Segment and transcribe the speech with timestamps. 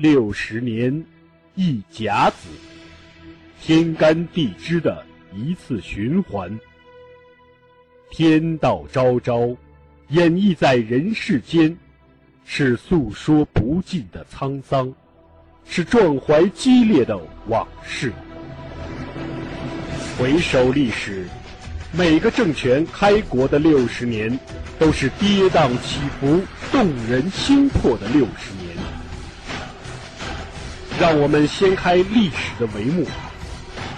[0.00, 1.04] 六十年
[1.56, 2.48] 一甲子，
[3.60, 6.58] 天干地支的一次循环。
[8.08, 9.54] 天道昭昭，
[10.08, 11.76] 演绎在人世间，
[12.46, 14.90] 是诉说不尽的沧桑，
[15.66, 18.10] 是壮怀激烈的往事。
[20.18, 21.26] 回首历史，
[21.92, 24.40] 每个政权开国的六十年，
[24.78, 26.40] 都是跌宕起伏、
[26.72, 28.59] 动人心魄的六十年。
[31.00, 33.06] 让我们掀开历史的帷幕，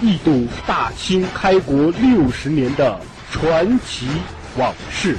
[0.01, 2.97] 一睹大清开国六十年的
[3.28, 4.06] 传奇
[4.56, 5.16] 往事。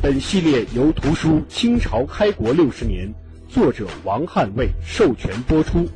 [0.00, 3.06] 本系列由图书《清朝开国六十年》
[3.54, 5.86] 作者王汉卫授权播出，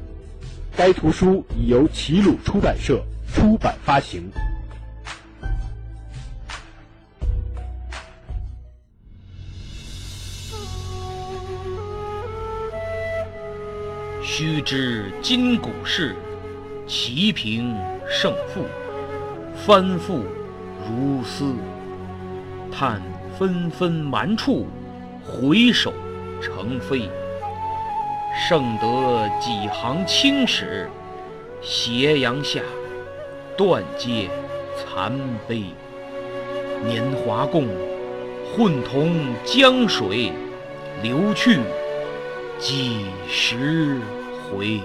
[0.77, 3.03] 该图书已由齐鲁出版社
[3.35, 4.31] 出版发行。
[14.29, 16.17] 须知今古事，
[16.85, 17.73] 齐平
[18.09, 18.65] 胜负，
[19.55, 20.19] 翻覆
[20.85, 21.55] 如丝。
[22.73, 23.01] 叹
[23.39, 24.67] 纷纷蛮处，
[25.25, 25.93] 回首
[26.43, 27.09] 成飞。
[28.49, 30.91] 剩得几行青史，
[31.63, 32.61] 斜阳下，
[33.57, 34.29] 断阶
[34.77, 35.63] 残碑。
[36.85, 37.69] 年华共，
[38.57, 40.33] 混同江水，
[41.01, 41.61] 流去
[42.59, 44.01] 几时？
[44.51, 44.81] 回。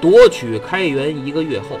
[0.00, 1.78] 夺取开元一个月后，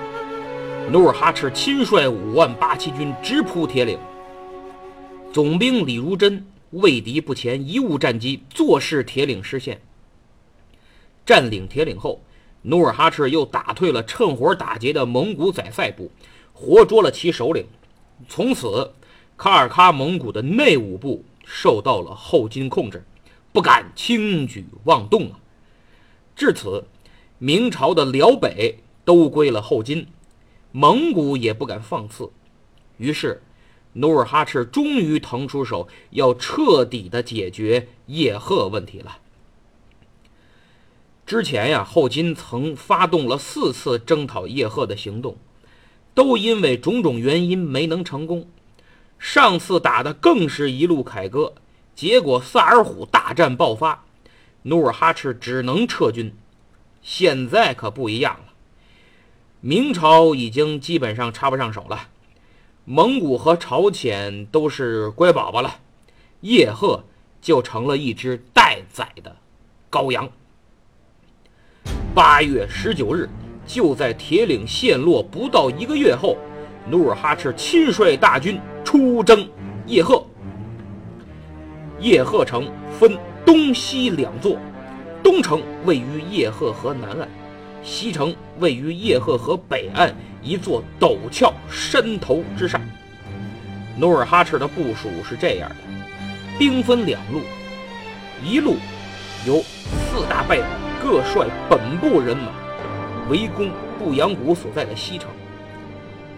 [0.90, 3.98] 努尔哈赤亲率五万八旗军直扑铁岭。
[5.32, 9.78] 总兵李如珍畏敌不前，贻误战机，坐视铁岭失陷。
[11.26, 12.22] 占领铁岭后，
[12.62, 16.10] 努尔哈赤又打退了趁火打劫的蒙古宰塞部，
[16.54, 17.66] 活捉了其首领。
[18.28, 18.90] 从此，
[19.38, 21.24] 卡尔喀蒙古的内务部。
[21.50, 23.02] 受到了后金控制，
[23.54, 25.40] 不敢轻举妄动啊。
[26.36, 26.84] 至此，
[27.38, 30.08] 明朝的辽北都归了后金，
[30.72, 32.30] 蒙古也不敢放肆。
[32.98, 33.40] 于是，
[33.94, 39.16] 努尔哈赤终于腾出手，要彻底的解决叶赫问题了。
[41.24, 45.38] 之前呀，后金曾发动了四次征讨叶赫的行动，
[46.12, 48.46] 都因为种种原因没能成功。
[49.18, 51.52] 上次打的更是一路凯歌，
[51.94, 54.04] 结果萨尔浒大战爆发，
[54.62, 56.34] 努尔哈赤只能撤军。
[57.02, 58.52] 现在可不一样了，
[59.60, 62.08] 明朝已经基本上插不上手了，
[62.84, 65.80] 蒙古和朝鲜都是乖宝宝了，
[66.40, 67.04] 叶赫
[67.40, 69.36] 就成了一只待宰的
[69.90, 70.30] 羔羊。
[72.14, 73.28] 八月十九日，
[73.66, 76.36] 就在铁岭陷落不到一个月后，
[76.90, 78.60] 努尔哈赤亲率大军。
[78.84, 79.46] 出征
[79.84, 80.24] 叶赫，
[82.00, 84.56] 叶赫城分东西两座，
[85.22, 87.28] 东城位于叶赫河南岸，
[87.82, 90.10] 西城位于叶赫河北岸
[90.42, 92.80] 一座陡峭山头之上。
[93.98, 95.76] 努尔哈赤的部署是这样的：
[96.58, 97.42] 兵分两路，
[98.42, 98.76] 一路
[99.46, 100.68] 由四大败党
[101.02, 102.52] 各率本部人马
[103.28, 105.28] 围攻布阳谷所在的西城，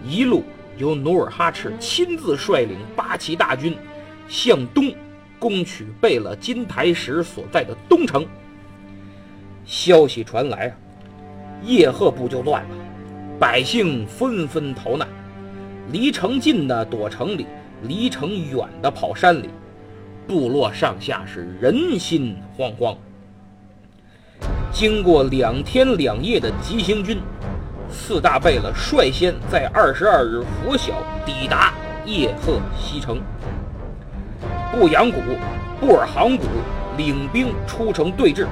[0.05, 0.43] 一路。
[0.77, 3.77] 由努尔哈赤亲自率领八旗大军
[4.27, 4.91] 向东
[5.37, 8.25] 攻取贝勒金台石所在的东城。
[9.65, 10.73] 消息传来啊，
[11.63, 12.69] 叶赫部就乱了，
[13.37, 15.07] 百姓纷纷逃难，
[15.91, 17.45] 离城近的躲城里，
[17.83, 19.49] 离城远的跑山里，
[20.25, 22.95] 部落上下是人心惶惶。
[24.71, 27.19] 经过两天两夜的急行军。
[27.91, 30.93] 四大贝勒率先在二十二日拂晓
[31.25, 31.73] 抵达
[32.05, 33.21] 叶赫西城。
[34.71, 35.19] 布阳谷、
[35.79, 36.45] 布尔杭谷
[36.97, 38.47] 领兵出城对峙，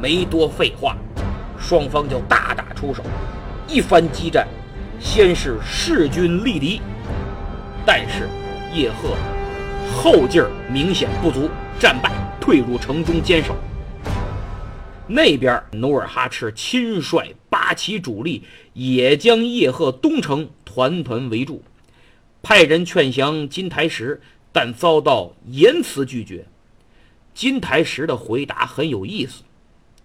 [0.00, 0.96] 没多废话，
[1.58, 3.02] 双方就大打出手，
[3.68, 4.46] 一番激战，
[5.00, 6.82] 先是势均力敌，
[7.86, 8.28] 但是
[8.74, 9.16] 叶赫
[9.94, 11.48] 后劲儿明显不足，
[11.78, 12.10] 战败
[12.40, 13.54] 退入城中坚守。
[15.08, 18.42] 那边，努尔哈赤亲率八旗主力
[18.72, 21.62] 也将叶赫东城团团围住，
[22.42, 24.20] 派人劝降金台石，
[24.50, 26.46] 但遭到严词拒绝。
[27.32, 29.44] 金台石的回答很有意思。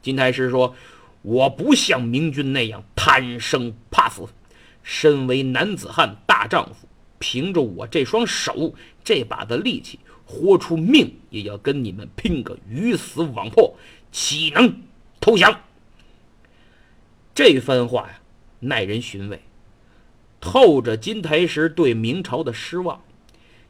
[0.03, 0.75] 金台石说
[1.23, 4.23] ：“我不像明军那样贪生怕死，
[4.83, 6.87] 身为男子汉大丈夫，
[7.17, 13.75] 凭着我这双手这把的力气，豁出命也要跟你们拼个鱼死网破，
[14.11, 14.71] 岂能？”
[15.21, 15.61] 投降。
[17.33, 18.19] 这番话呀，
[18.59, 19.39] 耐人寻味，
[20.41, 23.01] 透着金台石对明朝的失望，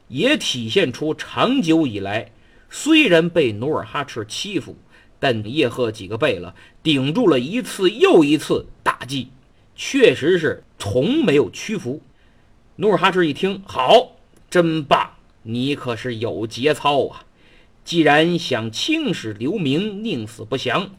[0.08, 2.32] 也体现出长久以来
[2.70, 4.76] 虽然被努尔哈赤欺负，
[5.20, 9.28] 但叶赫几个贝勒顶住了一次又一次打击，
[9.76, 12.00] 确实是从没有屈服。
[12.76, 14.16] 努尔哈赤一听，好，
[14.50, 15.12] 真棒，
[15.42, 17.26] 你可是有节操啊！
[17.84, 20.90] 既然想青史留名，宁死不降。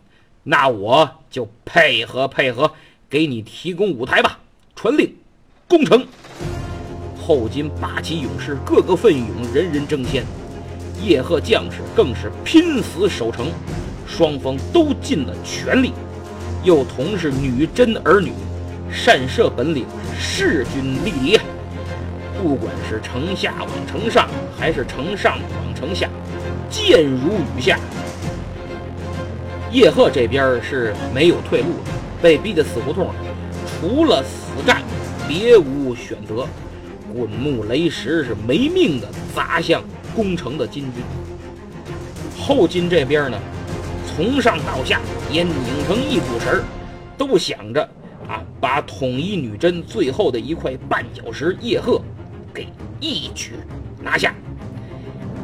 [0.44, 2.74] 那我就配合配合，
[3.10, 4.40] 给你提供舞台吧。
[4.75, 5.16] 传令，
[5.68, 6.06] 攻城。
[7.18, 10.25] 后金八旗勇士个个奋勇，人人争先。
[11.01, 13.48] 叶赫将士更是拼死守城，
[14.06, 15.94] 双方都尽了全力。
[16.63, 18.34] 又同是女真儿女，
[18.92, 19.86] 善射本领，
[20.19, 21.39] 势均力敌。
[22.42, 24.28] 不管是城下往城上，
[24.60, 26.10] 还是城上往城下，
[26.69, 27.80] 箭如雨下。
[29.74, 31.92] 叶赫这边是没有退路的，
[32.22, 33.10] 被逼得死胡同，
[33.66, 34.84] 除了死战，
[35.28, 36.48] 别无选择。
[37.12, 39.84] 滚木雷石是没命的砸向
[40.16, 41.04] 攻城的金军。
[42.40, 43.40] 后金这边呢，
[44.06, 45.54] 从上到下也拧
[45.88, 46.64] 成一股绳儿，
[47.18, 47.81] 都想着
[48.28, 52.00] 啊，把统一女真最后的一块绊脚石叶赫
[52.54, 52.68] 给
[53.00, 53.54] 一举
[54.04, 54.36] 拿下。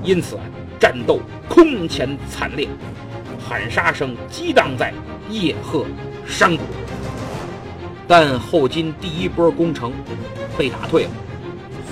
[0.04, 0.44] 因此啊，
[0.80, 2.68] 战斗空前惨烈。
[3.40, 4.94] 喊杀声激荡在
[5.30, 5.86] 叶赫
[6.28, 6.64] 山谷，
[8.08, 9.94] 但后金第一波攻城
[10.58, 11.10] 被打退了。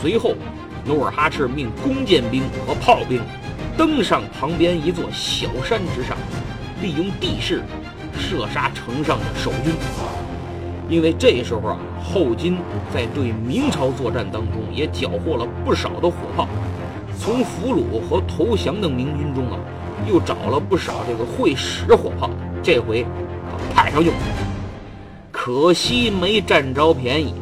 [0.01, 0.33] 随后，
[0.85, 3.21] 努尔哈赤命弓箭兵和炮兵
[3.77, 6.17] 登上旁边一座小山之上，
[6.81, 7.63] 利用地势
[8.17, 9.73] 射杀城上的守军。
[10.89, 12.57] 因为这时候啊，后金
[12.93, 16.47] 在对明朝作战当中也缴获了不少的火炮，
[17.19, 19.59] 从俘虏和投降的明军中啊。
[20.05, 22.29] 又找了不少这个会使火炮，
[22.61, 23.05] 这回
[23.73, 24.23] 派上用场。
[25.31, 27.33] 可惜没占着便宜，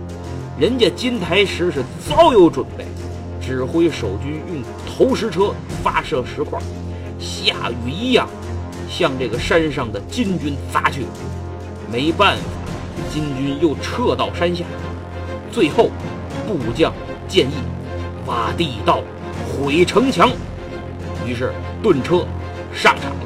[0.60, 2.86] 人家金台石是早有准备，
[3.42, 5.54] 指挥守军用投石车
[5.84, 6.60] 发射石块，
[7.19, 8.28] 下雨一样
[8.90, 11.06] 向这个山上的金军砸去。
[11.92, 12.44] 没办法，
[13.12, 14.63] 金军又撤到山下。
[15.52, 15.90] 最后，
[16.48, 16.94] 部将
[17.28, 17.54] 建议
[18.25, 19.02] 挖地道
[19.48, 20.30] 毁城墙，
[21.25, 22.25] 于是 顿车。
[22.75, 23.25] 上场了。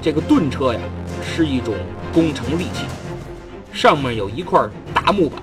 [0.00, 0.80] 这个盾车呀，
[1.24, 1.74] 是一种
[2.12, 2.84] 工程利器，
[3.72, 4.60] 上面有一块
[4.94, 5.42] 大木板，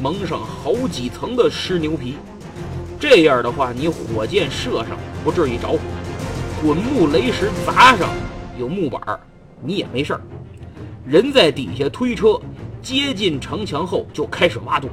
[0.00, 2.16] 蒙上好几层的湿牛皮。
[2.98, 5.78] 这样的话，你火箭射上不至于着火，
[6.60, 8.08] 滚木雷石砸上
[8.58, 9.00] 有木板，
[9.62, 10.20] 你也没事儿。
[11.06, 12.40] 人在底下推车，
[12.82, 14.90] 接近城墙后就开始挖洞。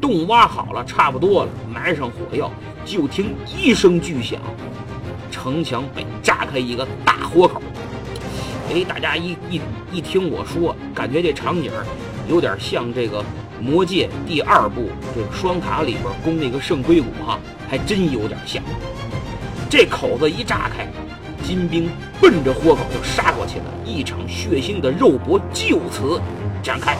[0.00, 2.50] 洞挖好了，差不多了，埋上火药，
[2.84, 4.40] 就听一声巨响。
[5.42, 7.60] 城墙被炸开一个大豁口，
[8.70, 9.60] 哎，大家一一
[9.90, 11.68] 一听我说，感觉这场景
[12.28, 13.20] 有点像这个
[13.60, 18.62] 《魔戒》第二部这个双塔里边攻那个圣盔谷哈，还真有点像。
[19.68, 20.86] 这口子一炸开，
[21.42, 21.90] 金兵
[22.20, 26.20] 奔着豁口就杀过去了，一场血腥的肉搏就此
[26.62, 26.96] 展开。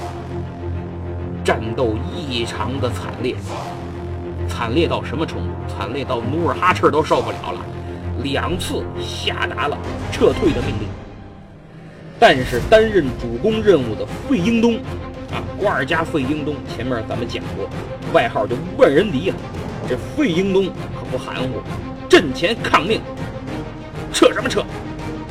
[1.45, 3.37] 战斗异常的惨烈，
[4.49, 5.53] 惨烈到什么程度？
[5.69, 7.61] 惨烈到努尔哈赤都受不了了。
[8.23, 9.77] 两次下达了
[10.13, 10.89] 撤退的命令，
[12.19, 14.75] 但是担任主攻任务的费英东，
[15.31, 17.69] 啊，瓜尔佳费英东，前面咱们讲过，
[18.13, 19.37] 外号叫万人敌啊。
[19.89, 21.61] 这费英东可不含糊，
[22.09, 23.01] 阵前抗命，
[24.13, 24.65] 撤什么撤？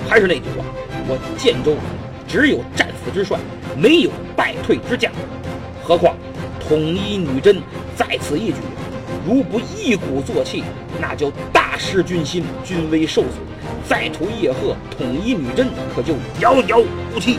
[0.09, 0.65] 还是那句话，
[1.07, 1.75] 我建州
[2.27, 3.39] 只有战死之帅，
[3.77, 5.11] 没有败退之将，
[5.81, 6.15] 何况
[6.59, 7.61] 统一女真
[7.95, 8.57] 在此一举。
[9.25, 10.63] 如不一鼓作气，
[10.99, 13.33] 那就大失军心，军威受损。
[13.87, 17.37] 再图叶赫统一女真，可就遥遥无期。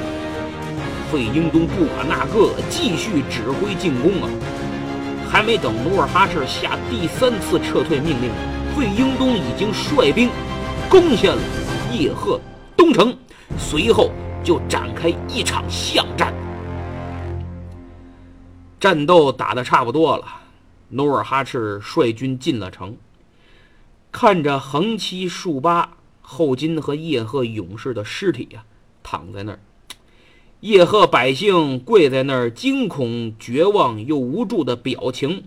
[1.11, 4.29] 费英东不管那个，继续指挥进攻啊！
[5.29, 8.31] 还没等努尔哈赤下第三次撤退命令，
[8.77, 10.31] 费英东已经率兵
[10.89, 11.39] 攻下了
[11.93, 12.41] 叶赫
[12.77, 13.15] 东城，
[13.59, 14.11] 随后
[14.43, 16.33] 就展开一场巷战。
[18.79, 20.25] 战斗打得差不多了。
[20.95, 22.99] 努尔哈赤率军进了城，
[24.11, 28.65] 看着横七竖八后金和叶赫勇士的尸体呀，
[29.03, 29.61] 躺在那儿，
[30.61, 35.45] 叶赫百姓跪在那儿，惊恐、绝望又无助的表情。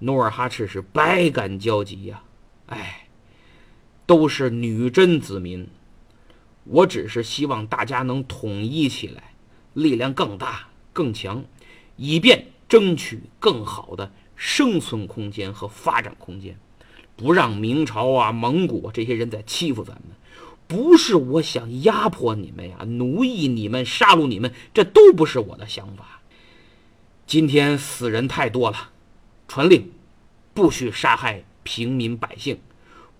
[0.00, 2.22] 努尔哈赤是百感交集呀，
[2.66, 3.08] 哎，
[4.04, 5.66] 都是女真子民，
[6.64, 9.32] 我只是希望大家能统一起来，
[9.72, 11.42] 力量更大、更强，
[11.96, 14.12] 以便争取更好的。
[14.36, 16.58] 生存空间和发展空间，
[17.16, 20.16] 不让明朝啊、蒙古这些人在欺负咱们，
[20.68, 26.20] 不是我想压迫你们呀，奴役你们，杀戮你们，这都不是我的想法。
[27.26, 28.90] 今天死人太多了，
[29.48, 29.90] 传令，
[30.54, 32.60] 不许杀害平民百姓，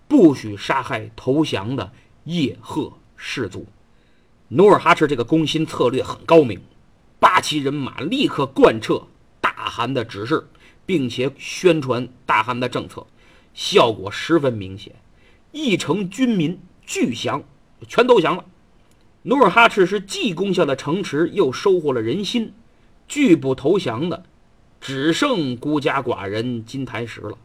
[0.07, 1.91] 不许杀害投降的
[2.25, 3.65] 叶赫氏族。
[4.49, 6.61] 努尔哈赤这个攻心策略很高明，
[7.19, 9.07] 八旗人马立刻贯彻
[9.41, 10.47] 大汗的指示，
[10.87, 13.05] 并且宣传大汗的政策，
[13.53, 14.95] 效果十分明显，
[15.51, 16.59] 一城军民。
[16.89, 17.43] 俱降，
[17.85, 18.45] 全投降了。
[19.23, 22.53] 努尔哈赤是既攻下了城池，又收获了人心。
[23.09, 24.23] 拒不投降的，
[24.79, 27.37] 只剩孤家寡人金台石了。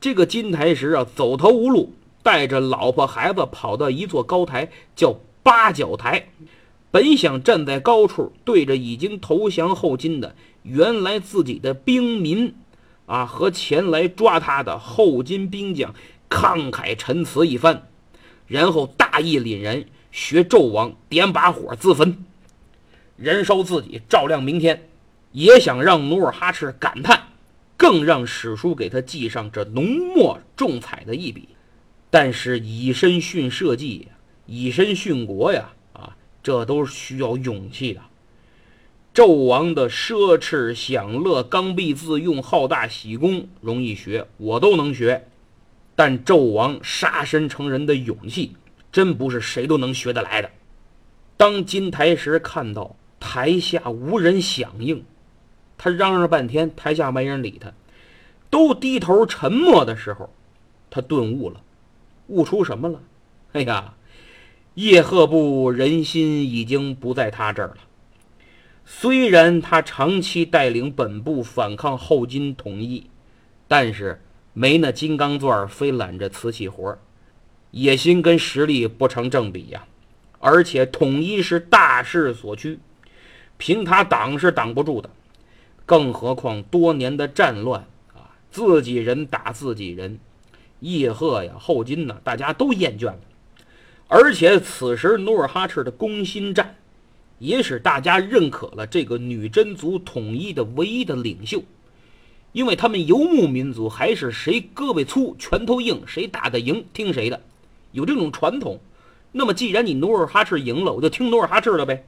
[0.00, 1.92] 这个金台石啊，走投无路，
[2.24, 6.30] 带着老婆孩子跑到一座高台，叫八角台。
[6.90, 12.54] 本想站在高处，对着已经投降后金的原来自己的兵民
[13.04, 15.94] 啊和前来抓他的后金兵将
[16.28, 17.86] 慷慨陈词一番。
[18.46, 22.24] 然后大义凛然，学纣王点把火自焚，
[23.16, 24.88] 燃烧自己，照亮明天，
[25.32, 27.28] 也想让努尔哈赤感叹，
[27.76, 31.48] 更让史书给他记上这浓墨重彩的一笔。
[32.10, 34.08] 但是以身殉社稷，
[34.46, 38.00] 以身殉国呀，啊，这都是需要勇气的。
[39.14, 45.28] 纣王的奢侈享乐、刚愎自用、好大喜功，容易学，我都能学。
[45.94, 48.56] 但纣王杀身成仁的勇气，
[48.90, 50.50] 真不是谁都能学得来的。
[51.36, 55.04] 当金台石看到台下无人响应，
[55.78, 57.72] 他嚷嚷半天，台下没人理他，
[58.50, 60.28] 都低头沉默的时候，
[60.90, 61.60] 他顿悟了，
[62.26, 63.00] 悟出什么了？
[63.52, 63.94] 哎呀，
[64.74, 67.76] 叶赫部人心已经不在他这儿了。
[68.84, 73.08] 虽然他长期带领本部反抗后金统一，
[73.68, 74.20] 但是。
[74.56, 76.96] 没那金刚钻，非揽着瓷器活
[77.72, 79.84] 野心跟实力不成正比呀。
[80.38, 82.78] 而且统一是大势所趋，
[83.58, 85.10] 凭他挡是挡不住的。
[85.84, 90.20] 更何况多年的战乱啊，自己人打自己人，
[90.78, 93.18] 叶赫呀、后金呢，大家都厌倦了。
[94.06, 96.76] 而且此时努尔哈赤的攻心战，
[97.44, 101.62] 也使大家认可了这个女真族统一的唯一的领袖。
[102.52, 107.40] 因为他们游牧民族还是谁胳膊粗拳头硬，谁打得赢听谁的，
[107.92, 108.78] 有这种传统。
[109.32, 112.06] 那么既然你努尔哈赤赢了，我就听努尔哈赤的呗。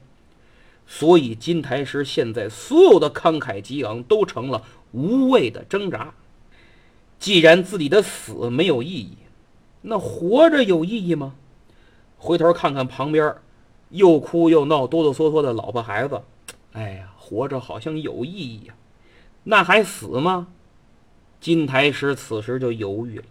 [0.87, 4.63] 所以金台石现在所有的慷慨激昂都成了
[4.93, 6.13] 无谓的挣扎。
[7.19, 9.17] 既然自己的死没有意义，
[9.81, 11.35] 那活着有意义吗？
[12.17, 13.35] 回头看看旁边
[13.89, 16.21] 又哭又闹、哆哆嗦嗦的老婆孩子，
[16.73, 18.73] 哎呀，活着好像有意义呀。
[19.43, 20.47] 那还死吗？
[21.39, 23.25] 金台石此时就犹豫了。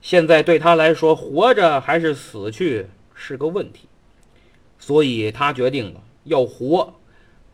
[0.00, 3.88] 现在对他来说，活着还是死去是个问题，
[4.78, 6.94] 所以他决定了要活，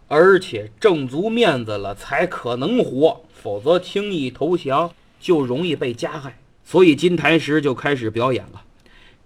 [0.08, 6.38] 而且挣足面子了才可能活，否则轻易投降就容易被加害。
[6.64, 8.62] 所以金台石就开始表演了，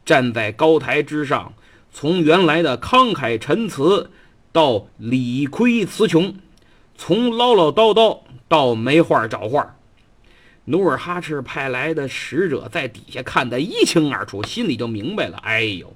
[0.05, 1.55] 站在高台之上，
[1.93, 4.11] 从原来的慷慨陈词
[4.51, 6.35] 到理亏词穷，
[6.97, 8.21] 从唠唠叨叨。
[8.49, 9.77] 到没话找话，
[10.67, 15.39] 努尔哈赤派来的使者在底下看得一清二楚，心里就明白了。
[15.39, 15.95] 哎呦，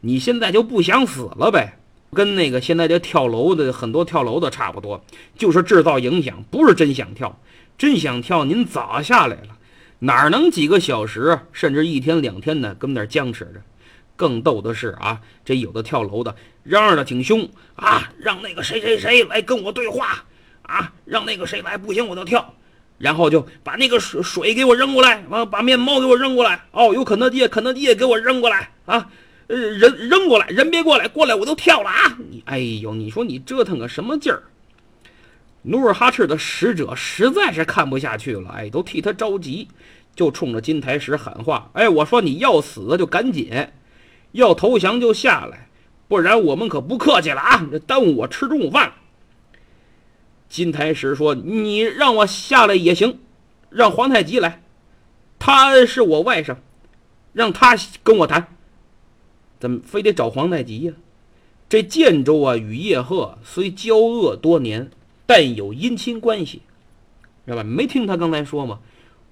[0.00, 1.78] 你现在就不想死了呗？
[2.14, 5.04] 跟那个现在这跳楼的很多跳楼的差不多，
[5.36, 7.38] 就是制造影响，不是真想跳。
[7.76, 9.58] 真想跳，您早下来了，
[9.98, 12.74] 哪能几个小时，甚至一天两天呢？
[12.74, 13.60] 跟那儿僵持着。
[14.18, 20.24] 更逗的是啊，这有的跳楼的嚷嚷的挺凶啊，让那个谁谁谁来跟我对话。
[20.68, 22.54] 啊，让那个谁来不行，我就跳，
[22.98, 29.08] 然后就把那个水水给我扔过来，完把面包给我扔过来，哦，有肯德基，肯德基也给我扔过来啊，
[29.46, 32.18] 呃，人扔过来，人别过来，过来我都跳了啊！
[32.30, 34.42] 你哎呦，你说你折腾个什么劲儿？
[35.62, 39.68] 努尔哈赤的使者实在是看不下去了，哎，都替他着急，
[40.14, 43.68] 就冲着金台石喊话：“哎，我说你要死就赶紧，
[44.32, 45.68] 要投降就下来，
[46.08, 47.66] 不然我们可不客气了啊！
[47.70, 48.92] 这耽误我吃中午饭。”
[50.48, 53.18] 金台石说：“你让我下来也行，
[53.70, 54.62] 让皇太极来，
[55.38, 56.56] 他是我外甥，
[57.32, 58.56] 让他跟我谈。
[59.60, 60.92] 怎么非得找皇太极呀？
[61.68, 64.90] 这建州啊，与叶赫虽交恶多年，
[65.26, 66.62] 但有姻亲关系，
[67.44, 67.62] 知道吧？
[67.62, 68.78] 没听他刚才说吗？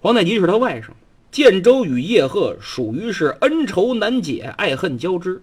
[0.00, 0.90] 皇太极是他外甥，
[1.30, 5.42] 建州与叶赫属于是恩仇难解，爱恨交织。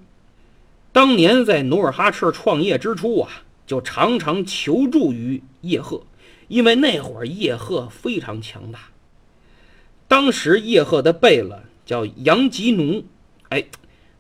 [0.92, 3.30] 当年在努尔哈赤创业之初啊。”
[3.66, 6.04] 就常常求助于叶赫，
[6.50, 8.90] 因为那会儿叶赫非常强大。
[10.06, 13.06] 当时叶赫的贝勒叫杨吉奴，
[13.48, 13.64] 哎，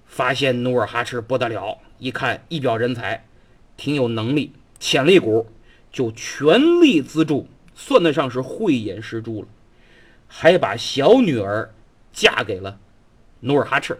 [0.05, 3.25] 发现努尔哈赤不得了，一看一表人才，
[3.75, 5.45] 挺有能力，潜力股，
[5.91, 9.47] 就全力资助，算得上是慧眼识珠了，
[10.35, 11.71] 还把小女儿
[12.11, 12.79] 嫁给了
[13.41, 13.95] 努尔哈赤。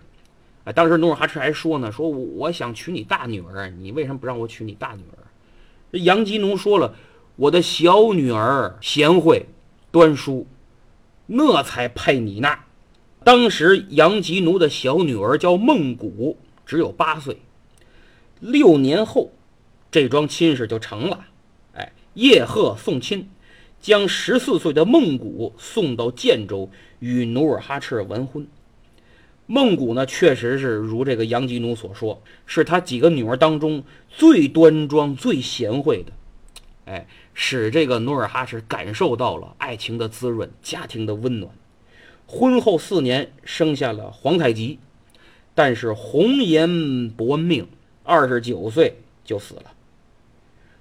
[0.64, 5.22] 啊，当时努尔哈赤还说呢，说我想娶你大女儿，你为什么不让我娶你大女儿？
[5.92, 6.96] 这杨吉奴说了，
[7.36, 9.46] 我的小女儿贤惠
[9.92, 10.48] 端淑，
[11.28, 12.50] 那才配你呢。
[13.24, 17.38] 当时杨吉奴的小女儿叫孟古，只有八岁。
[18.40, 19.32] 六年后，
[19.92, 21.26] 这桩亲事就成了。
[21.76, 23.30] 哎，叶赫送亲，
[23.84, 28.48] 将十四岁的孟古送到建州，与努尔哈赤完婚。
[29.46, 36.14] 孟古呢，确实是如这个杨吉奴所说，是他几个女儿当中最端庄、最贤惠的。
[36.86, 41.52] 哎，使这个努尔哈赤感受到了爱情的滋润、家庭的温暖。
[42.26, 44.80] 婚后四年，生下了皇太极，
[45.54, 47.68] 但是红颜薄命，
[48.04, 49.74] 二十九岁就死了。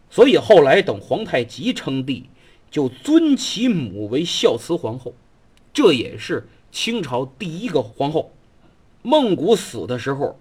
[0.09, 2.27] 所以后来等皇太极称帝，
[2.73, 5.15] 就尊其母为孝慈皇后，
[5.75, 8.33] 这也是清朝第一个皇后。
[9.03, 10.41] 孟古死的时候，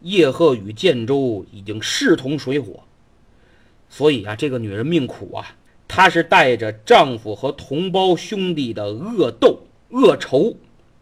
[0.00, 2.84] 叶赫与建州已经势同水火，
[3.88, 5.56] 所以啊，这个女人命苦啊，
[5.88, 10.54] 她是带着丈夫和同胞兄弟的恶斗、恶仇，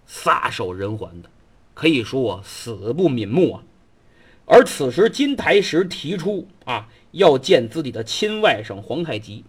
[0.06, 1.28] 撒手人寰的，
[1.74, 3.62] 可以说死不瞑目啊。
[4.46, 9.44] 而此时金台石提出啊，要见自己的亲外甥皇太极，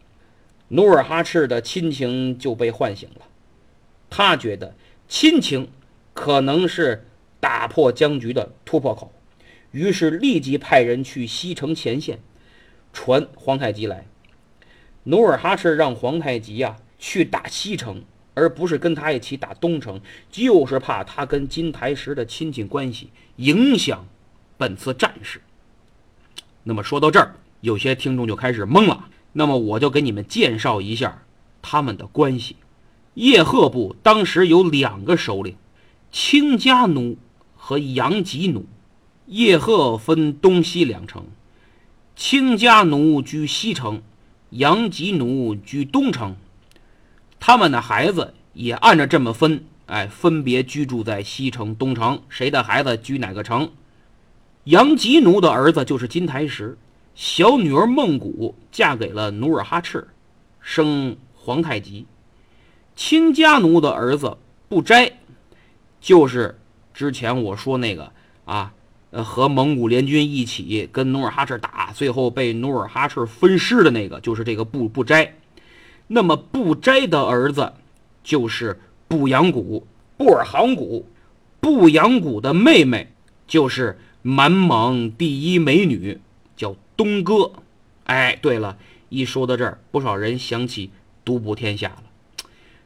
[0.74, 3.25] 努尔哈赤的亲情就被唤醒了，
[4.10, 4.75] 他觉得
[5.08, 5.70] 亲情
[6.13, 7.08] 可能是。
[7.44, 9.12] 打破僵局的突破口，
[9.72, 12.20] 于是立即派人去西城前线，
[12.94, 14.06] 传皇太极来。
[15.03, 18.01] 努尔哈赤让皇太极呀去打西城，
[18.34, 20.00] 而不是跟他一起打东城，
[20.32, 24.08] 就是怕他跟金台石的亲戚关系影响
[24.56, 25.42] 本次战事。
[26.63, 29.10] 那么说到这儿，有些听众就开始懵了。
[29.34, 31.24] 那么我就给你们介绍一下
[31.62, 32.56] 他们的关系。
[33.15, 35.56] 叶赫部当时有两个首领，
[36.12, 37.17] 清家奴。
[37.65, 38.65] 和杨吉奴，
[39.28, 41.28] 叶赫分东西两城，
[42.13, 44.02] 清家奴居西城，
[44.50, 46.36] 杨吉奴居东城。
[47.39, 52.22] 他们的孩子也按照这么分，哎，分别居住在西城、东城。
[52.28, 53.72] 谁的孩子居哪个城？
[54.65, 56.78] 杨吉奴的儿子就是金台石，
[57.15, 60.08] 小女儿孟古嫁给了努尔哈赤，
[60.60, 62.06] 生皇太极。
[62.95, 65.13] 亲家奴的儿子不斋，
[65.99, 66.60] 就是。
[66.93, 68.12] 之前我说那个
[68.45, 68.71] 啊，
[69.10, 75.34] 呃，和蒙古联军一起跟努尔哈赤打，最后被努尔哈赤分尸的那个，就是这个布布斋。
[76.06, 77.73] 那么布斋的儿子
[78.23, 81.08] 就是布扬古、布尔杭古，
[81.60, 83.12] 布扬古的妹妹
[83.47, 86.19] 就是满蒙第一美女，
[86.56, 87.51] 叫东哥。
[88.06, 88.77] 哎，对了，
[89.10, 90.89] 一说到这儿，不少人想起
[91.23, 92.03] 独步天下了。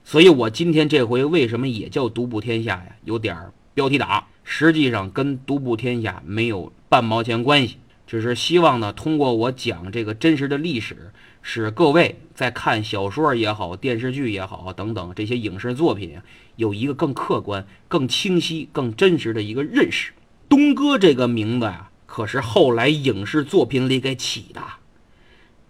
[0.04, 2.96] 所以我今天这回为什么也叫独步天下呀？
[3.04, 3.52] 有点儿。
[3.74, 11.12] 标题党实际上跟独步天下没有半毛钱关系，只是希望呢，通过我讲这个真实的历史，
[11.44, 16.20] 使各位在看小说也好、电视剧也好等等这些影视作品，
[16.56, 20.14] 有一个更客观、更清晰、更真实的一个认识。
[20.50, 24.62] 东哥这个名字呀，可是后来影视作品里给起的。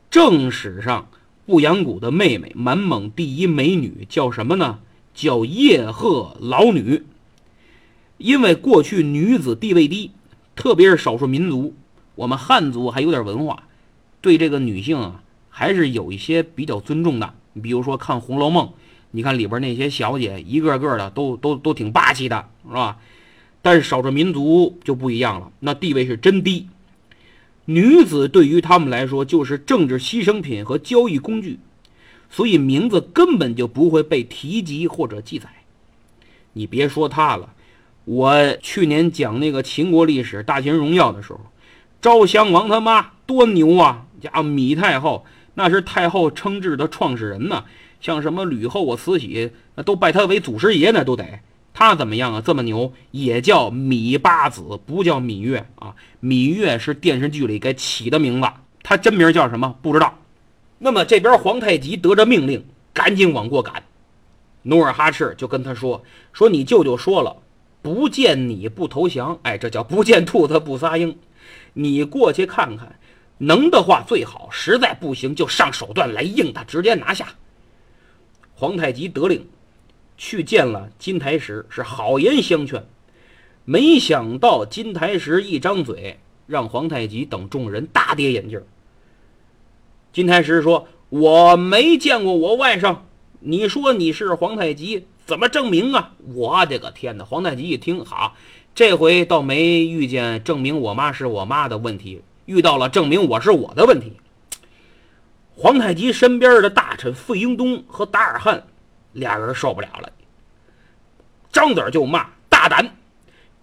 [0.10, 1.10] 正史上，
[1.46, 4.80] 不阳谷的妹妹，满蒙第一美女叫什么呢？
[5.14, 7.04] 叫叶赫老女。
[8.18, 10.12] 因为过去女子地位低，
[10.56, 11.76] 特别是少数民族，
[12.16, 13.64] 我们汉族还有点文化，
[14.22, 17.34] 对这个女性啊还是有一些比较尊重的。
[17.54, 18.68] 你比如说看《红楼梦》，
[19.12, 22.98] 你看里边那些小姐一个个的都都都挺霸气的，是吧？
[23.62, 26.68] 但是少数民族就不一样了，那地位是真低。
[27.66, 31.60] 女子对于他们来说就是政治牺牲品和交易工具，
[32.30, 35.50] 所以名字根本就不会被提及或者记载。
[36.54, 37.54] 你别说她了。
[38.06, 41.42] 我去年讲那个秦国历史《大秦荣耀》的时候，
[42.02, 44.06] 昭襄王他妈多牛啊！
[44.22, 47.66] 家芈太后那是太后称制的创始人呢，
[48.00, 51.42] 像什么吕后啊、慈禧，那都拜他为祖师爷呢，都得
[51.80, 52.42] 他怎么样啊？
[52.44, 55.94] 这么牛，也叫芈八子，不叫芈月啊。
[56.24, 58.48] 芈月是电视剧里给起的名字，
[58.82, 60.18] 他真名叫什么不知道。
[60.80, 63.84] 那么这边皇太极得着命令，赶紧往过赶。
[64.64, 67.38] 努尔哈赤就跟他说：“说你舅舅说了。”
[67.84, 71.16] 不见你不投降，哎，这叫不见兔子不撒鹰。
[71.74, 72.98] 你过去看看，
[73.38, 77.28] 能的话最好，实在不行就上手段来硬他，直接拿下。
[78.56, 79.48] 皇太极得令，
[80.18, 82.86] 去见了金台石，是好言相劝。
[83.66, 88.62] 没想到金台石一张嘴，让皇太极等众人大跌眼镜。
[90.14, 92.98] 金台石说：“我没见过我外甥，
[93.42, 97.26] 你说你是皇太极，怎么证明啊？”我的个天哪！
[97.26, 98.36] 皇太极一听，好，
[98.74, 104.14] 这回倒没遇见证明我妈是我妈的问题，遇到了证明我是我的问题。
[105.56, 108.66] 皇太极身边的大臣费英东和达尔汉
[109.14, 110.12] 俩人受不了了，
[111.52, 112.96] 张嘴就骂：“大胆！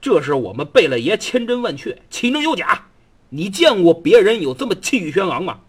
[0.00, 2.86] 这是我们贝勒爷千真万确，岂能有假？
[3.30, 5.60] 你见过别人有这么气宇轩昂吗？”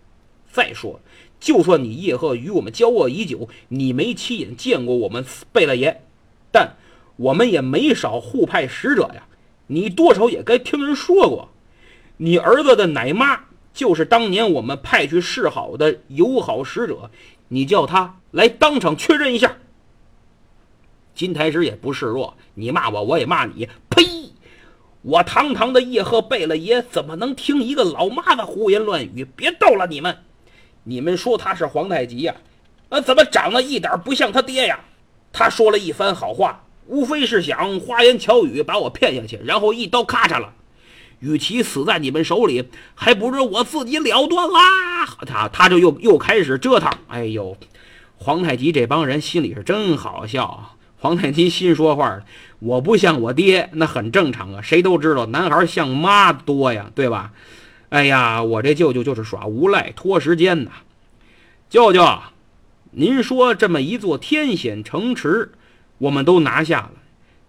[0.52, 1.00] 再说，
[1.40, 6.02] 就算你叶赫与我们交恶已久，你没亲眼见过我们贝勒爷，
[6.52, 6.76] 但
[7.18, 9.28] 我们也没少互派使者呀。
[9.68, 11.50] 你多少也该听人说过，
[12.18, 17.10] 你儿子的奶妈就是当年我们派去示好的友好使者，
[17.50, 19.58] 你叫他来当场确认一下。
[21.16, 23.68] 金台石也不示弱，你骂我，我也骂你。
[23.90, 24.04] 呸！
[25.02, 29.24] 我堂堂的叶赫贝勒爷怎么能听一个老妈子胡言乱语？
[29.36, 30.18] 别逗了，你们。
[30.84, 32.36] 你们说他是皇太极呀？
[32.90, 34.80] 呃，怎么长得一点不像他爹呀？
[35.32, 40.54] 他说了一番好话，无非是想花言巧语把我骗下去，然后一刀咔嚓了。
[41.20, 45.06] 与其死在你们手里，还不如我自己了断啦！
[45.26, 46.92] 他他就又又开始折腾。
[47.08, 47.56] 哎呦，
[48.18, 50.75] 皇太极这帮人心里是真好笑啊。
[51.06, 52.22] 皇太极心说话
[52.58, 54.62] 我不像我爹，那很正常啊。
[54.64, 57.32] 谁都知道，男孩像妈多呀，对吧？
[57.90, 60.72] 哎呀，我这舅舅就是耍无赖、拖时间呐！
[61.70, 62.04] 舅舅，
[62.90, 65.52] 您说这么一座天险城池，
[66.00, 66.94] 我们都拿下了，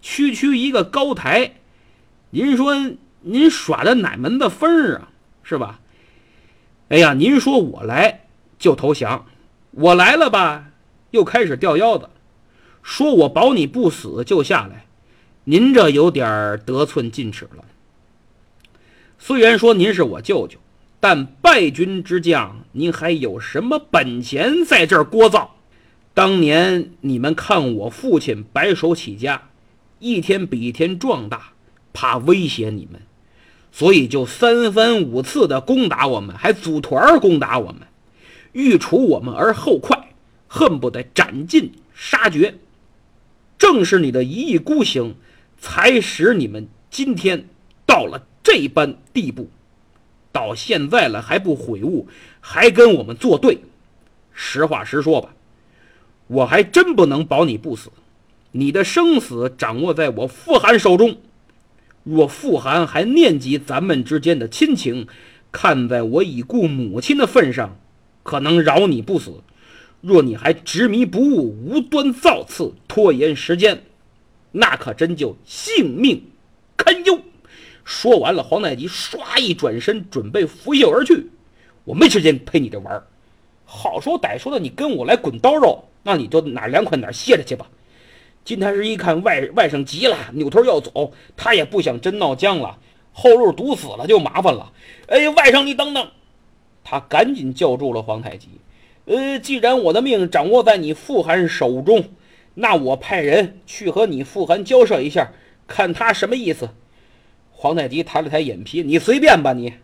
[0.03, 1.53] 区区一个高台，
[2.29, 2.75] 您说
[3.21, 5.09] 您耍的哪门子风啊？
[5.41, 5.79] 是吧？
[6.89, 8.27] 哎呀，您说我来
[8.59, 9.25] 就投降，
[9.71, 10.65] 我来了吧，
[11.09, 12.07] 又开始吊腰子，
[12.81, 14.85] 说我保你不死就下来，
[15.45, 17.65] 您这有点得寸进尺了。
[19.19, 20.57] 虽然说您是我舅舅，
[20.99, 25.47] 但败军之将，您还有什么本钱在这儿聒噪？
[26.13, 29.49] 当年你们看我父亲白手起家，
[29.99, 31.53] 一天比一天壮大，
[31.93, 33.01] 怕威胁你们，
[33.71, 37.81] 所以就三番五次的攻打我们，还组团攻打我们，
[38.53, 40.09] 欲除我们而后快，
[40.47, 42.55] 恨不得斩尽杀绝。
[43.57, 45.15] 正是你的一意孤行，
[45.57, 47.45] 才使你们今天
[47.85, 48.27] 到了。
[48.49, 49.49] 这般地步，
[50.31, 52.07] 到现在了还不悔悟，
[52.39, 53.59] 还跟我们作对。
[54.31, 55.35] 实话实说吧，
[56.27, 57.91] 我还真不能保你不死。
[58.53, 61.17] 你的生死掌握在我傅寒手中。
[62.05, 65.07] 若傅寒还念及咱们之间的亲情，
[65.51, 67.77] 看在我已故母亲的份上，
[68.23, 69.41] 可能饶你不死。
[70.01, 73.83] 若你还执迷不悟，无端造次，拖延时间，
[74.51, 76.21] 那可真就性命
[76.77, 77.19] 堪忧。
[77.83, 81.29] 说完了，皇太极唰一转身，准备拂袖而去。
[81.83, 83.07] 我没时间陪你这玩儿，
[83.65, 87.67] 好说歹说的，你跟我来滚刀肉，那你就哪凉快哪歇着去吧。
[88.43, 92.77] 金太师一看外外甥急了，扭头要走，他也不想真闹僵了，
[93.11, 94.71] 后路堵死了就麻烦了。
[95.07, 96.07] 哎，外甥你等等，
[96.83, 98.49] 他赶紧叫住了皇太极。
[99.07, 102.09] 呃，既然我的命掌握在你傅寒手中，
[102.55, 105.31] 那我派人去和你傅寒交涉一下，
[105.65, 106.69] 看他什么意思。
[107.51, 109.75] 皇太极抬了抬眼皮：“你随便吧，你。”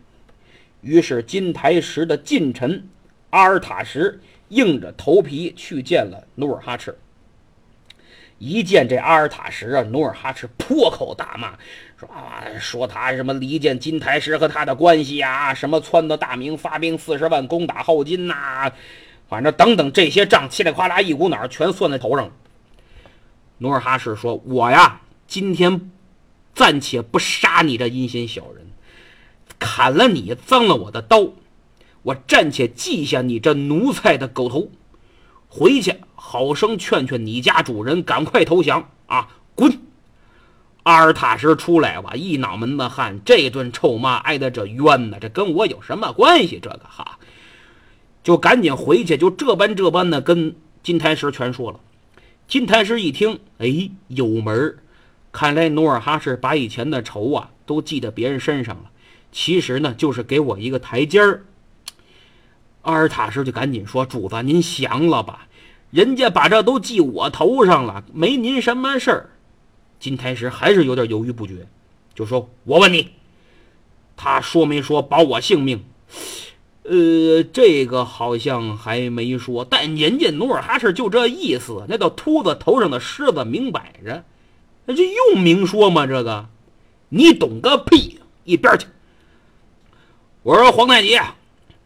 [0.82, 2.86] 于是金台石的近臣
[3.30, 6.98] 阿尔塔什硬着头皮去见了努尔哈赤。
[8.38, 11.54] 一见这阿尔塔什啊，努尔哈赤破口大骂，
[11.96, 18.70] 说啊，说他什么离间金台石和他的关系呀，什么撺掇大明发兵四十万攻打后金呐，
[19.28, 22.30] 反正等等这些账，嘁里呱啦一股脑全算在头上。
[23.58, 25.90] 努尔哈赤说：“我呀，今天。”
[26.54, 28.70] 暂且不杀你这阴险小人，
[29.58, 31.30] 砍了你，脏了我的刀，
[32.02, 34.70] 我暂且记下你这奴才的狗头，
[35.48, 39.30] 回去好生劝劝你家主人，赶快投降啊！
[39.56, 39.80] 滚！
[40.84, 46.60] 阿尔塔什出来吧，一脑门子汗，这顿臭骂挨的这冤呐，这跟我有什么关系？
[46.62, 47.18] 这个哈，
[48.24, 51.78] 就赶紧回去，就这般这般的跟金台石全说了。
[52.48, 54.78] 金台石一听，哎，有门儿。
[55.30, 58.90] 看来努尔哈赤把以前的仇啊都记在别人身上了，
[59.30, 61.44] 其实呢就是给我一个台阶儿。
[62.82, 65.48] 阿尔塔什就赶紧说：“主子，您降了吧，
[65.90, 69.30] 人家把这都记我头上了，没您什么事儿。”
[69.98, 71.66] 金台石还是有点犹豫不决，
[72.14, 73.10] 就说：“我问你，
[74.16, 75.84] 他说没说保我性命？”
[76.86, 84.22] 呃，这个好像还没说，但人家努尔哈赤就这意思，那叫秃子头上的虱子明摆着。
[84.84, 86.06] 那这用明说吗？
[86.06, 86.46] 这个，
[87.08, 88.20] 你懂个屁！
[88.44, 88.86] 一边去！
[90.42, 91.18] 我说皇太极，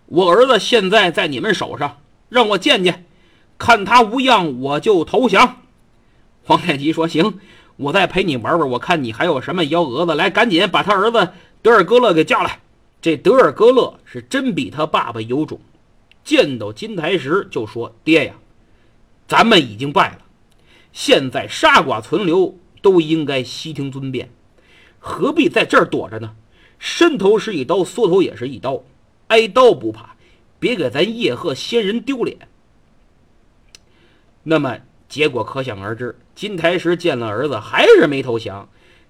[0.07, 3.07] 我儿子现在在你们手上，让我见见，
[3.57, 5.59] 看他无恙，我就投降。
[6.43, 7.39] 皇太极说：“行，
[7.77, 10.17] 我再陪你玩玩，我看你还有什么幺蛾子。
[10.17, 11.29] 来，赶紧把他儿子
[11.63, 12.59] 德尔格勒给叫来。”
[13.01, 15.61] 这德尔格勒是真比他爸爸有种，
[16.25, 18.35] 见到金台石就说：“爹呀，
[19.27, 20.19] 咱们已经败了，
[20.93, 24.31] 现在杀剐存留都应该悉听尊便，
[24.99, 26.35] 何必在这儿躲着呢？
[26.81, 28.83] 伸头是一刀，缩头也是一刀，
[29.29, 30.17] 挨刀不怕，
[30.59, 32.49] 别给咱叶赫先人丢脸。”
[34.43, 38.69] 那么结果可想而知，金台石见了儿子还是没投降。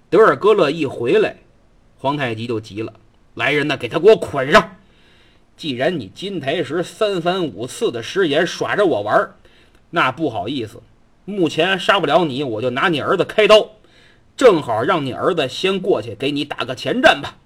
[0.09, 1.37] 德尔格勒一回来，
[1.97, 2.98] 皇太极就急了。
[3.39, 4.75] 来人呐，给他给我捆上！
[5.55, 9.31] 既然你金台石三番五次的食言耍着我玩
[9.91, 10.81] 那不好意思，
[11.23, 13.71] 目前杀不了你，我就拿你儿子开刀，
[14.35, 17.37] 正好让你儿子先过去给你打个前站吧。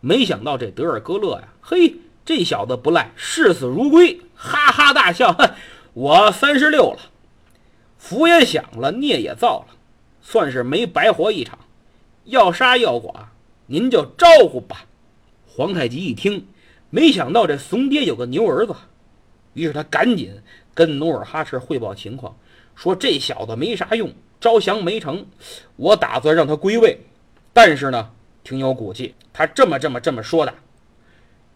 [0.00, 5.32] 没想到这德尔格勒呀，嘿，这小子不赖，视死如归，哈哈大笑。
[5.32, 5.50] 哼，
[5.94, 6.98] 我三十六了，
[7.96, 9.74] 福也享了，孽也造了，
[10.20, 11.58] 算是没白活一场。
[12.24, 13.28] 要杀要剐，
[13.66, 14.84] 您就招呼吧。
[15.56, 16.46] 皇太极一听，
[16.90, 18.74] 没想到这怂爹有个牛儿子，
[19.54, 20.30] 于是他赶紧
[20.74, 22.36] 跟努尔哈赤汇报情况，
[22.74, 25.24] 说这小子没啥用，招降没成，
[25.76, 26.98] 我打算让他归位，
[27.54, 28.10] 但是呢，
[28.44, 30.52] 挺有骨气，他这么这么这么说的。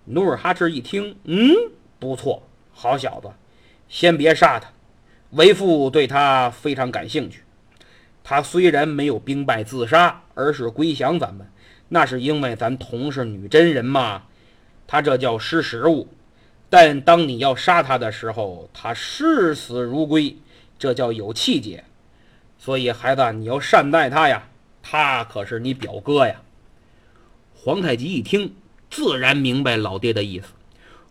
[0.06, 1.54] 努尔哈赤一听，嗯，
[1.98, 3.28] 不错，好小子，
[3.90, 4.66] 先别杀他，
[5.32, 7.42] 为父对他非常感兴趣。
[8.24, 11.46] 他虽然没有兵败自杀，而是归降咱们。
[11.92, 14.22] 那是因为咱同是女真人嘛，
[14.86, 16.08] 他这叫识时务。
[16.68, 20.36] 但当你要杀他的时候，他视死如归，
[20.78, 21.82] 这叫有气节。
[22.58, 24.48] 所以孩子，你要善待他呀，
[24.80, 26.40] 他可是你表哥呀。
[27.54, 28.54] 皇太极一听，
[28.88, 30.46] 自然明白老爹的意思，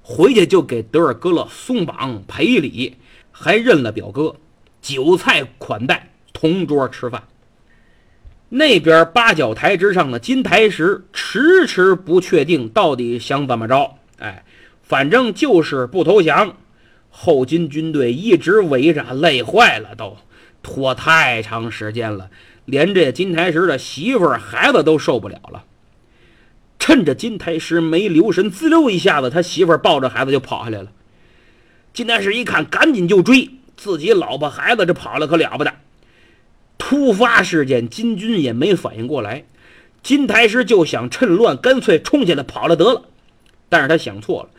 [0.01, 2.95] 回去就给德尔戈勒松绑赔礼，
[3.31, 4.37] 还认了表哥，
[4.81, 7.21] 酒菜款待，同桌吃饭。
[8.49, 14.43] 那边八角台之上的金台石迟迟不确定到底想怎么着，哎，
[14.81, 16.57] 反正就是不投降。
[17.11, 20.17] 后金军队一直围着，累坏了，都
[20.63, 22.29] 拖太长时间了，
[22.65, 25.63] 连这金台石的媳妇儿、孩子都受不了了。
[26.79, 30.91] 趁着金台石没留神，滋溜一下子，他媳妇儿抱着孩子就跑下来了。
[31.93, 35.71] 金台石一看，赶紧就追，自己老婆孩子这跑了可了不得。
[36.79, 39.45] 突发事件，金军也没反应过来。
[40.01, 43.03] 金台石就想趁乱，干脆冲下来跑了得了。
[43.67, 44.49] 但是他想错了，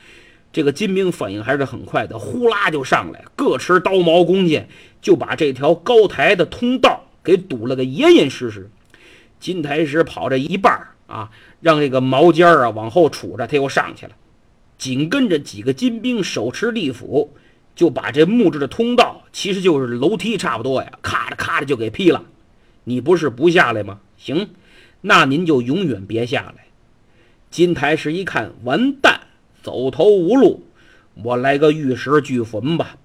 [0.52, 4.68] 这个金兵反应还是很快的，呼啦就上来，各持刀矛弓箭，
[5.00, 8.70] 就把这条高台的通道给堵了个严严实实。
[9.40, 11.30] 金台石跑这一半啊，
[11.60, 14.12] 让这个矛尖啊往后杵着，他又上去了。
[14.78, 17.34] 紧跟着几个金兵手持利斧。
[17.74, 22.24] 就把这木质的通道，其实就是楼梯差不多呀，咔嚓咔嚓就给劈了。
[22.84, 24.00] 你不是不下来吗？
[24.16, 24.50] 行，
[25.00, 26.66] 那您就永远别下来。
[27.50, 29.20] 金台石一看，完蛋，
[29.62, 30.64] 走投无路，
[31.22, 32.96] 我来个玉石俱焚吧。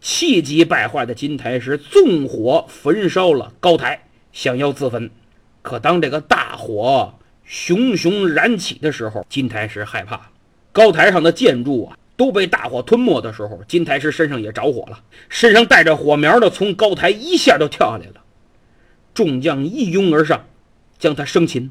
[0.00, 5.10] 气急败坏的金台石纵火焚烧了高台，想要自焚。
[5.62, 7.14] 可当这个大火
[7.44, 10.30] 熊熊燃起的时候，金台石害怕，
[10.72, 11.98] 高台上的建筑啊。
[12.16, 18.22] 都被大火吞没的时候，金台石身上也着火了，身上带着火苗的从高台一下就跳下来了。
[19.12, 20.44] 众将一拥而上，
[20.98, 21.70] 将他生擒。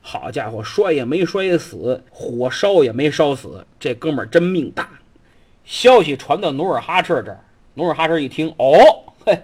[0.00, 4.88] 好家伙，摔也没摔死，火烧也没烧死，这哥们儿真命大。
[5.64, 8.74] 消息传到努尔哈赤这儿，努尔哈赤一听，哦，
[9.24, 9.42] 嘿，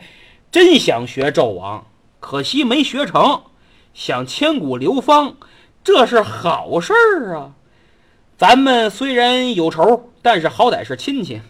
[0.50, 1.86] 真想学纣王，
[2.18, 3.42] 可惜没学成，
[3.94, 5.36] 想千古流芳，
[5.84, 7.52] 这是好事儿啊。
[8.38, 11.40] 咱们虽然有仇，但是好歹是亲戚。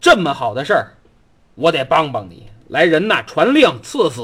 [0.00, 0.94] 这么好的事儿，
[1.54, 2.44] 我得帮帮你。
[2.68, 4.22] 来人呐，传令赐死！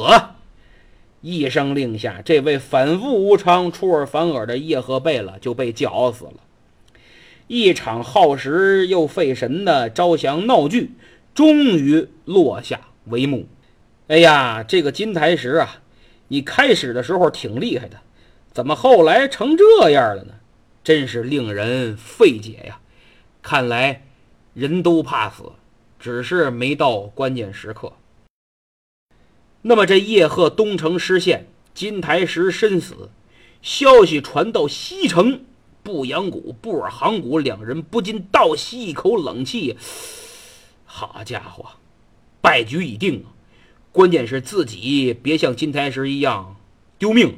[1.21, 6.37] 一声令下，这位反复无常、出尔反尔的叶赫贝勒就被绞死了。
[7.49, 10.93] 一场耗时又费神的招降闹剧，
[11.35, 13.47] 终于落下帷幕。
[14.09, 15.83] 哎呀，这个金台石啊，
[16.29, 17.99] 你开始的时候挺厉害的，
[18.55, 20.33] 怎么后来成这样了呢？
[20.83, 22.81] 真是令人费解呀！
[23.43, 24.07] 看来
[24.55, 25.53] 人都怕死，
[25.99, 27.93] 只是没到关键时刻。
[29.63, 33.11] 那么这叶赫东城失陷，金台石身死，
[33.61, 35.45] 消息传到西城，
[35.83, 39.77] 步阳谷、布尔杭谷两人不禁倒吸一口冷气。
[40.85, 41.73] 好家伙，
[42.41, 43.37] 败局已定啊！
[43.93, 46.57] 关键是自己别像金台石一样
[46.99, 47.37] 丢命。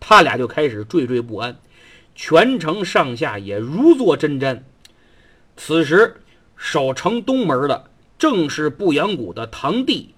[0.00, 1.58] 他俩就开始惴惴不安，
[2.22, 4.60] 全城上下也如坐针毡。
[5.56, 6.20] 此时
[6.54, 10.14] 守城东门的正是不阳谷的堂弟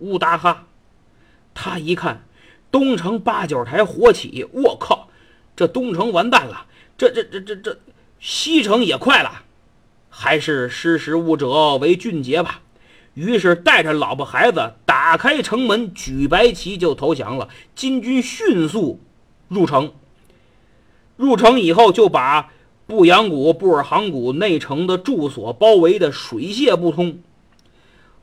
[0.00, 0.66] 乌达哈，
[1.54, 2.26] 他一看
[2.70, 5.08] 东城八角台火起，我靠，
[5.56, 6.66] 这东城完蛋了，
[6.98, 7.78] 这这这这这
[8.20, 9.44] 西城也快了，
[10.10, 12.60] 还是识时务者为俊杰吧。
[13.14, 17.48] 于是带着老婆孩子打开城门，举白旗就投降了。
[17.74, 19.00] 金军迅速
[19.48, 19.94] 入城，
[21.16, 22.52] 入城以后就把
[22.86, 27.18] 布阳谷、布尔杭谷内城的住所包围的水泄不通。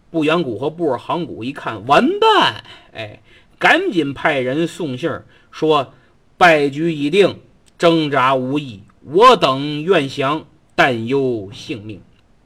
[0.09, 3.21] 布阳谷和布尔杭谷一看完蛋，哎，
[3.57, 5.93] 赶紧派人送信儿说
[6.37, 7.39] 败局已定，
[7.77, 11.99] 挣扎无益，我等愿降，但忧性命。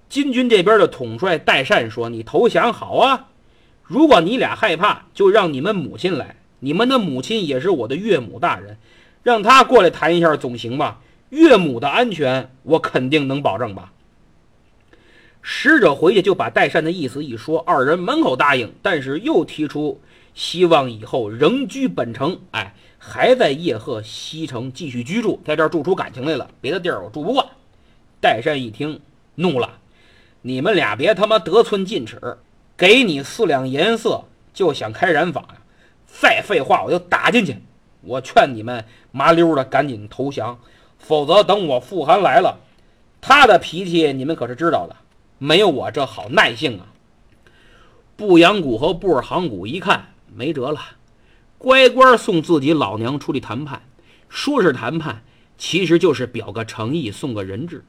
[0.08, 3.28] 金军这边的统帅代善说：“你投降好啊，
[3.84, 6.38] 如果你俩害怕，就让你们母亲来。
[6.60, 8.78] 你们的母亲也是我的岳母大人，
[9.28, 11.02] 让他过来谈一下总行吧。
[11.32, 13.92] 岳母的安全，我肯定能保证吧。”
[15.44, 20.00] 使者回去就把代善的意思一说，二人满口答应，但是又提出
[20.34, 27.46] 希望以后仍居本城，哎，还在叶赫西城继续居住，在这儿住出感情来了，别的地儿我住不惯。
[28.22, 29.02] 代善一听，
[29.36, 29.78] 怒了。
[30.42, 32.38] 你们俩别他妈得寸进尺，
[32.78, 35.58] 给你四两颜色就想开染坊呀？
[36.06, 37.58] 再废话我就打进去！
[38.08, 40.58] 我劝你们麻溜的赶紧投降，
[40.98, 42.60] 否则等我富汗来了，
[43.22, 44.96] 他的脾气你们可是知道的，
[45.38, 46.88] 没有我这好耐性啊！
[48.16, 50.80] 布阳谷和布尔杭谷一看没辙了，
[51.58, 53.84] 乖乖送自己老娘出去谈判。
[54.30, 55.24] 说是谈判，
[55.58, 57.84] 其实就是表个诚意，送个人质。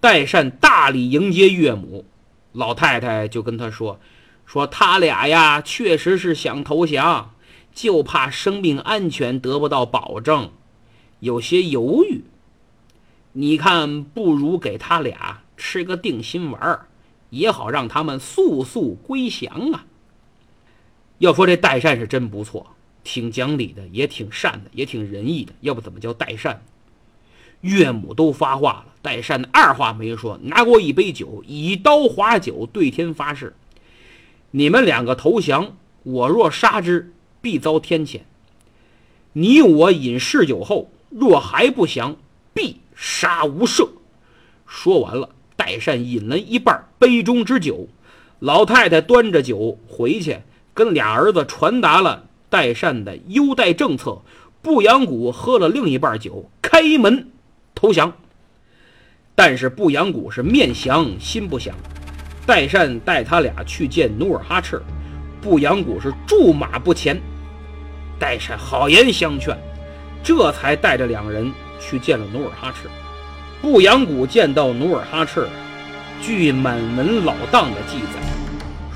[0.00, 2.04] 代善大礼迎接岳母，
[2.52, 4.00] 老太太就跟他说
[4.46, 7.34] ：“说他俩呀，确实是想投降，
[7.74, 10.50] 就怕生命安全得不到保证，
[11.20, 12.22] 有些犹豫。
[13.32, 16.86] 你看，不如给他俩吃个定心丸，
[17.30, 19.86] 也好让他们速速归降啊。”
[21.18, 26.62] 要说这代善是真不错，挺讲理的，也挺善的，也挺仁义的，要不怎么叫代善？
[27.60, 33.54] 岳母都发话了，代善二话没说，拿过一杯酒，以刀划酒，对天发誓
[34.50, 38.20] ：“你们两个投降，我若杀之，必遭天谴。
[39.34, 42.16] 你我饮嗜酒后，若还不降，
[42.54, 43.88] 必杀无赦。”
[44.66, 47.88] 说完了，代善饮了一半杯中之酒，
[48.38, 50.38] 老太太端着酒回去，
[50.72, 54.22] 跟俩儿子传达了代善的优待政策。
[54.62, 57.28] 不阳谷喝了另一半酒，开门。
[57.74, 58.12] 投降，
[59.34, 61.74] 但是不阳谷是面降心不降。
[62.46, 64.80] 代善带他俩去见努尔哈赤，
[65.40, 67.20] 不阳谷是驻马不前。
[68.22, 69.58] 代善好言相劝，
[70.22, 72.88] 这才带着两人去见了努尔哈赤。
[73.60, 75.48] 不阳谷见到努尔哈赤，
[76.22, 78.20] 据满文老档的记载，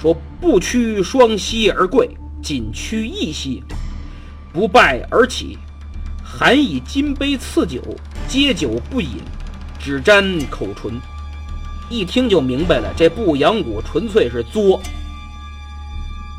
[0.00, 2.08] 说不屈双膝而跪，
[2.40, 3.64] 仅屈一膝，
[4.52, 5.58] 不拜而起，
[6.22, 7.82] 含以金杯赐酒。
[8.28, 9.18] 接酒不饮，
[9.76, 11.00] 只沾口唇。
[11.90, 14.80] 一听就明白了，这不阳谷纯粹是作。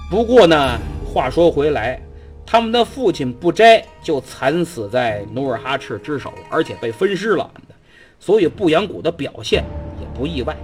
[0.10, 2.02] 不过呢，话说回来，
[2.50, 7.52] 他们的父亲不斋就惨死在努尔哈赤之手，而且被分尸了，
[8.20, 9.66] 所以不阳谷的表现
[10.00, 10.56] 也不意外。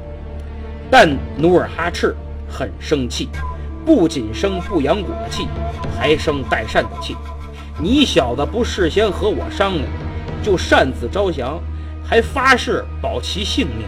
[0.90, 2.16] 但努尔哈赤
[2.50, 3.28] 很生气，
[3.86, 5.46] 不仅生不阳谷的气，
[6.00, 7.18] 还生代善的气。
[7.78, 9.86] 你小子不事先和我商量？
[10.42, 11.62] 就擅自招降，
[12.04, 13.86] 还发誓保其性命，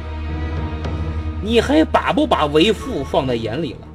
[1.42, 3.88] 你还把不把为父放在眼里了？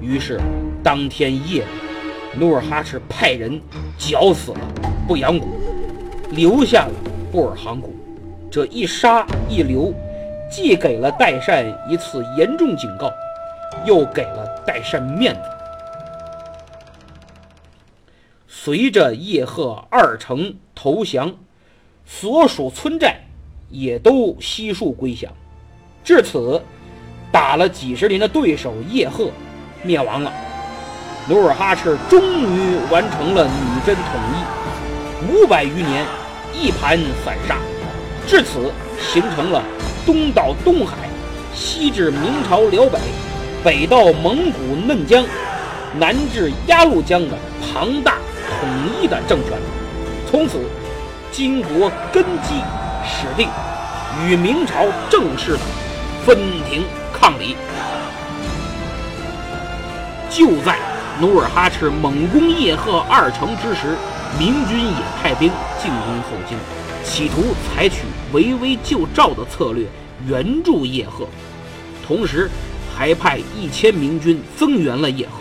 [0.00, 0.40] 于是，
[0.82, 1.85] 当天夜里，
[2.38, 3.60] 努尔哈赤派人
[3.96, 4.60] 绞死了
[5.08, 5.46] 不阳谷，
[6.30, 6.92] 留下了
[7.32, 7.94] 布尔杭谷。
[8.50, 9.92] 这一杀一留，
[10.50, 13.10] 既给了代善一次严重警告，
[13.86, 15.40] 又给了代善面子。
[18.46, 21.34] 随着叶赫二城投降，
[22.04, 23.20] 所属村寨
[23.70, 25.32] 也都悉数归降。
[26.04, 26.60] 至此，
[27.32, 29.30] 打了几十年的对手叶赫
[29.82, 30.32] 灭亡了。
[31.28, 36.06] 努尔哈赤终于完成了女真统一，五百余年
[36.52, 37.56] 一盘散沙，
[38.28, 39.60] 至此形成了
[40.04, 40.94] 东到东海，
[41.52, 42.98] 西至明朝辽北，
[43.64, 45.24] 北到蒙古嫩江，
[45.98, 47.36] 南至鸭绿江的
[47.72, 48.14] 庞大。
[48.60, 48.68] 统
[49.02, 49.58] 一的政权，
[50.30, 50.60] 从此
[51.32, 52.54] 金国根基
[53.04, 53.48] 始定，
[54.24, 55.58] 与明朝正式的
[56.24, 56.38] 分
[56.70, 57.56] 庭抗礼。
[60.30, 60.78] 就在
[61.18, 63.96] 努尔哈赤猛攻叶赫二城之时，
[64.38, 65.50] 明军也派兵
[65.82, 66.58] 进攻后京，
[67.02, 68.02] 企图采取
[68.32, 69.86] 围魏救赵的策略
[70.28, 71.26] 援助叶赫，
[72.06, 72.50] 同时
[72.94, 75.40] 还派一千明军增援了叶赫。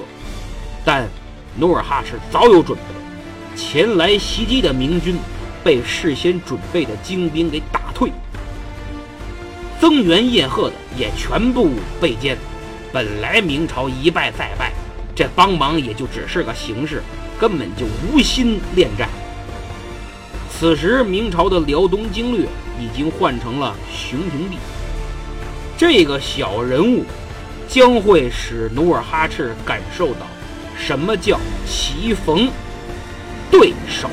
[0.85, 1.09] 但
[1.57, 5.17] 努尔哈赤早有准备，前来袭击的明军
[5.61, 8.09] 被事先准备的精兵给打退，
[9.81, 12.37] 增援叶赫的也全部被歼。
[12.93, 14.71] 本来明朝一败再败，
[15.15, 17.01] 这帮忙也就只是个形式。
[17.37, 19.09] 根本就无心恋战。
[20.49, 22.47] 此时，明朝的辽东经略
[22.79, 24.57] 已经换成了熊廷弼，
[25.77, 27.03] 这个小人物
[27.67, 30.25] 将会使努尔哈赤感受到
[30.77, 31.37] 什么叫
[31.67, 32.49] 棋逢
[33.51, 34.09] 对手。